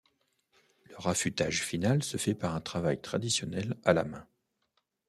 [0.89, 4.25] Leur affûtage final se fait par un travail traditionnel à la main.